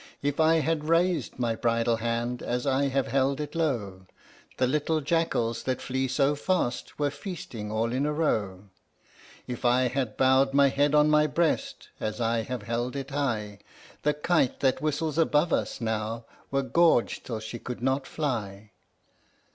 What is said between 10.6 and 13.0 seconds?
head on my breast, as I have held